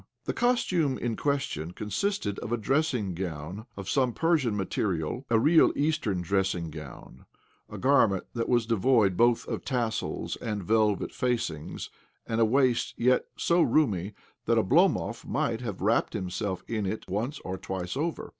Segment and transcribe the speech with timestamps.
[0.25, 5.71] The costume in question consisted of a dressing gown of some Persian material— a real
[5.75, 7.27] Eastern dtess ing gown—
[7.71, 11.91] a garment that was devoid both of tassels and velvet facings
[12.25, 17.37] and a waist, yet so roomy that Oblomov might have wrapped himself in it once
[17.41, 18.29] or twice over.